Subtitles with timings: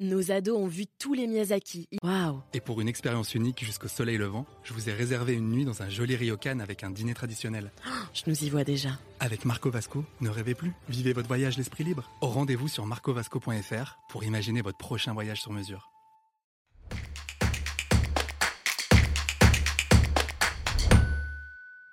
[0.00, 1.88] Nos ados ont vu tous les Miyazaki.
[2.04, 5.64] Waouh Et pour une expérience unique jusqu'au soleil levant, je vous ai réservé une nuit
[5.64, 7.72] dans un joli ryokan avec un dîner traditionnel.
[8.14, 8.90] Je nous y vois déjà.
[9.18, 12.08] Avec Marco Vasco, ne rêvez plus, vivez votre voyage l'esprit libre.
[12.20, 15.90] Au rendez-vous sur marcovasco.fr pour imaginer votre prochain voyage sur mesure.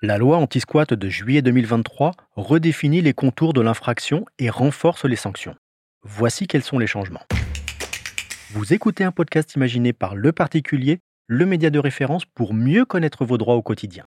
[0.04, 5.56] La loi anti-squat de juillet 2023 redéfinit les contours de l'infraction et renforce les sanctions.
[6.04, 7.26] Voici quels sont les changements.
[8.52, 13.26] Vous écoutez un podcast imaginé par Le Particulier, le média de référence pour mieux connaître
[13.26, 14.05] vos droits au quotidien.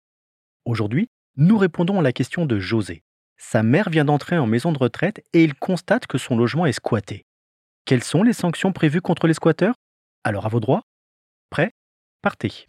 [0.65, 1.07] Aujourd'hui,
[1.37, 3.01] nous répondons à la question de José.
[3.37, 6.73] Sa mère vient d'entrer en maison de retraite et il constate que son logement est
[6.73, 7.23] squatté.
[7.85, 9.75] Quelles sont les sanctions prévues contre les squatteurs?
[10.25, 10.83] Alors à vos droits
[11.49, 11.71] Prêt?
[12.21, 12.67] Partez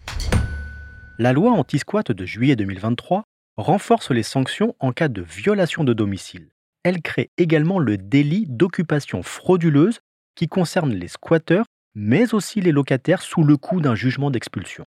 [1.19, 3.25] La loi anti-squat de juillet 2023
[3.57, 6.49] renforce les sanctions en cas de violation de domicile.
[6.85, 9.99] Elle crée également le délit d'occupation frauduleuse
[10.37, 14.85] qui concerne les squatteurs, mais aussi les locataires sous le coup d'un jugement d'expulsion.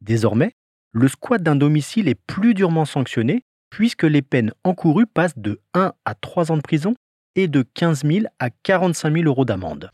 [0.00, 0.52] Désormais,
[0.92, 5.92] le squat d'un domicile est plus durement sanctionné puisque les peines encourues passent de 1
[6.04, 6.94] à 3 ans de prison
[7.36, 9.90] et de 15 000 à 45 000 euros d'amende.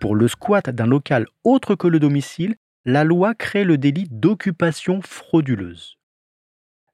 [0.00, 5.02] Pour le squat d'un local autre que le domicile, la loi crée le délit d'occupation
[5.02, 5.98] frauduleuse.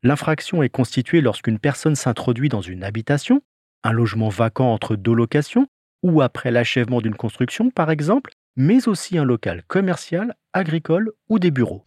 [0.03, 3.41] L'infraction est constituée lorsqu'une personne s'introduit dans une habitation,
[3.85, 5.69] un logement vacant entre deux locations,
[6.05, 11.51] ou après l'achèvement d'une construction par exemple, mais aussi un local commercial, agricole ou des
[11.51, 11.87] bureaux.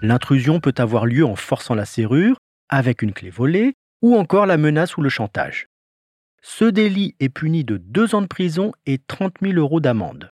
[0.00, 2.36] L'intrusion peut avoir lieu en forçant la serrure,
[2.68, 5.66] avec une clé volée, ou encore la menace ou le chantage.
[6.40, 10.30] Ce délit est puni de deux ans de prison et 30 000 euros d'amende.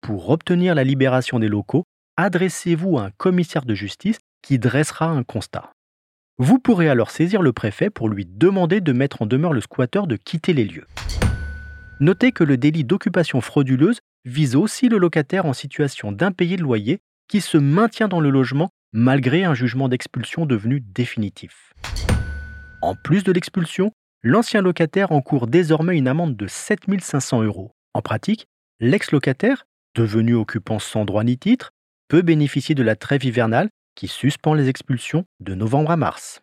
[0.00, 1.84] Pour obtenir la libération des locaux,
[2.16, 5.72] adressez-vous à un commissaire de justice qui dressera un constat.
[6.38, 10.06] Vous pourrez alors saisir le préfet pour lui demander de mettre en demeure le squatteur
[10.06, 10.86] de quitter les lieux.
[12.02, 16.98] Notez que le délit d'occupation frauduleuse vise aussi le locataire en situation d'impayé de loyer
[17.28, 21.72] qui se maintient dans le logement malgré un jugement d'expulsion devenu définitif.
[22.82, 23.92] En plus de l'expulsion,
[24.24, 27.70] l'ancien locataire encourt désormais une amende de 7500 euros.
[27.94, 28.48] En pratique,
[28.80, 31.70] l'ex-locataire, devenu occupant sans droit ni titre,
[32.08, 36.42] peut bénéficier de la trêve hivernale qui suspend les expulsions de novembre à mars.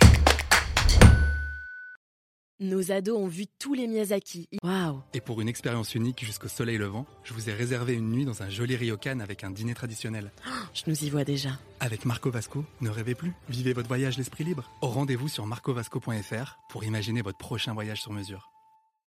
[2.61, 4.47] Nos ados ont vu tous les Miyazaki.
[4.61, 8.23] Waouh Et pour une expérience unique jusqu'au soleil levant, je vous ai réservé une nuit
[8.23, 10.31] dans un joli ryokan avec un dîner traditionnel.
[10.75, 11.49] Je nous y vois déjà.
[11.79, 14.69] Avec Marco Vasco, ne rêvez plus, vivez votre voyage l'esprit libre.
[14.81, 18.51] Au rendez-vous sur marcovasco.fr pour imaginer votre prochain voyage sur mesure.